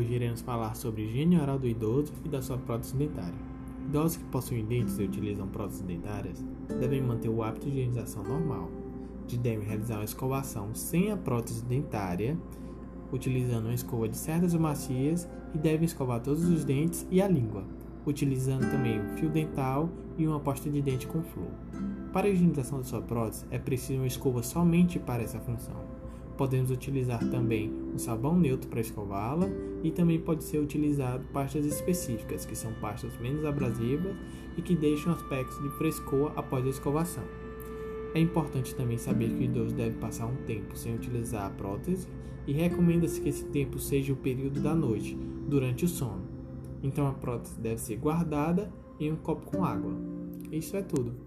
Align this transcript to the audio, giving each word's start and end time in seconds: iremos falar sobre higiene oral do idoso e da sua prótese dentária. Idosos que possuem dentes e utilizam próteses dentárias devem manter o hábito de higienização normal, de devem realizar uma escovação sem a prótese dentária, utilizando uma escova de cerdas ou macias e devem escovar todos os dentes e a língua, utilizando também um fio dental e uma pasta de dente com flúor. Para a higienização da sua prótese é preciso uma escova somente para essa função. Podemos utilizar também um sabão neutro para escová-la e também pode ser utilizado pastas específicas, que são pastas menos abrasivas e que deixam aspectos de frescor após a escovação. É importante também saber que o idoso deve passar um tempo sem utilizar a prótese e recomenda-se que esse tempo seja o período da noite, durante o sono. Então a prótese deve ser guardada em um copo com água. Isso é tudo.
iremos 0.00 0.40
falar 0.40 0.74
sobre 0.76 1.02
higiene 1.02 1.38
oral 1.38 1.58
do 1.58 1.66
idoso 1.66 2.12
e 2.24 2.28
da 2.28 2.40
sua 2.40 2.56
prótese 2.58 2.96
dentária. 2.96 3.38
Idosos 3.86 4.16
que 4.16 4.24
possuem 4.24 4.64
dentes 4.64 4.98
e 4.98 5.02
utilizam 5.02 5.48
próteses 5.48 5.82
dentárias 5.82 6.44
devem 6.80 7.02
manter 7.02 7.28
o 7.28 7.42
hábito 7.42 7.66
de 7.66 7.72
higienização 7.72 8.22
normal, 8.22 8.70
de 9.26 9.36
devem 9.36 9.66
realizar 9.66 9.96
uma 9.96 10.04
escovação 10.04 10.74
sem 10.74 11.10
a 11.10 11.16
prótese 11.16 11.64
dentária, 11.64 12.36
utilizando 13.12 13.66
uma 13.66 13.74
escova 13.74 14.08
de 14.08 14.16
cerdas 14.16 14.54
ou 14.54 14.60
macias 14.60 15.28
e 15.54 15.58
devem 15.58 15.86
escovar 15.86 16.20
todos 16.20 16.48
os 16.48 16.64
dentes 16.64 17.06
e 17.10 17.20
a 17.20 17.28
língua, 17.28 17.64
utilizando 18.04 18.70
também 18.70 19.00
um 19.00 19.16
fio 19.16 19.28
dental 19.28 19.88
e 20.16 20.26
uma 20.26 20.40
pasta 20.40 20.70
de 20.70 20.80
dente 20.80 21.06
com 21.06 21.22
flúor. 21.22 21.50
Para 22.12 22.26
a 22.26 22.30
higienização 22.30 22.78
da 22.78 22.84
sua 22.84 23.02
prótese 23.02 23.44
é 23.50 23.58
preciso 23.58 24.00
uma 24.00 24.06
escova 24.06 24.42
somente 24.42 24.98
para 24.98 25.22
essa 25.22 25.38
função. 25.40 25.76
Podemos 26.36 26.70
utilizar 26.70 27.18
também 27.30 27.72
um 27.94 27.98
sabão 27.98 28.38
neutro 28.38 28.68
para 28.68 28.80
escová-la 28.80 29.48
e 29.82 29.90
também 29.90 30.20
pode 30.20 30.44
ser 30.44 30.58
utilizado 30.58 31.24
pastas 31.32 31.64
específicas, 31.64 32.44
que 32.44 32.54
são 32.54 32.72
pastas 32.74 33.16
menos 33.18 33.44
abrasivas 33.44 34.14
e 34.56 34.62
que 34.62 34.74
deixam 34.74 35.12
aspectos 35.12 35.58
de 35.62 35.70
frescor 35.70 36.32
após 36.36 36.66
a 36.66 36.70
escovação. 36.70 37.24
É 38.14 38.20
importante 38.20 38.74
também 38.74 38.98
saber 38.98 39.28
que 39.30 39.40
o 39.40 39.42
idoso 39.42 39.74
deve 39.74 39.96
passar 39.96 40.26
um 40.26 40.36
tempo 40.46 40.76
sem 40.76 40.94
utilizar 40.94 41.46
a 41.46 41.50
prótese 41.50 42.06
e 42.46 42.52
recomenda-se 42.52 43.20
que 43.20 43.28
esse 43.28 43.44
tempo 43.46 43.78
seja 43.78 44.12
o 44.12 44.16
período 44.16 44.60
da 44.60 44.74
noite, 44.74 45.16
durante 45.48 45.84
o 45.84 45.88
sono. 45.88 46.24
Então 46.82 47.06
a 47.06 47.12
prótese 47.12 47.58
deve 47.58 47.80
ser 47.80 47.96
guardada 47.96 48.72
em 49.00 49.12
um 49.12 49.16
copo 49.16 49.50
com 49.50 49.64
água. 49.64 49.92
Isso 50.50 50.76
é 50.76 50.82
tudo. 50.82 51.25